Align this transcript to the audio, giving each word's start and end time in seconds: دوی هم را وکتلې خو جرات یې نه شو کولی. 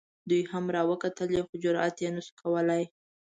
دوی 0.29 0.41
هم 0.51 0.65
را 0.75 0.81
وکتلې 0.91 1.41
خو 1.47 1.53
جرات 1.63 1.95
یې 2.03 2.09
نه 2.15 2.21
شو 2.25 2.33
کولی. 2.41 2.83